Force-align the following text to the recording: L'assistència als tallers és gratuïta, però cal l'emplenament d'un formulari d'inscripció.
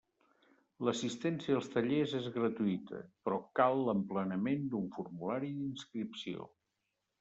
L'assistència 0.87 1.57
als 1.57 1.69
tallers 1.75 2.15
és 2.21 2.31
gratuïta, 2.39 3.03
però 3.29 3.39
cal 3.63 3.85
l'emplenament 3.91 4.69
d'un 4.75 4.93
formulari 5.01 5.57
d'inscripció. 5.63 6.55